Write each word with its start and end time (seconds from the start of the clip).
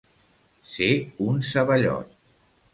Ser 0.77 0.89
un 1.27 1.45
ceballot. 1.53 2.19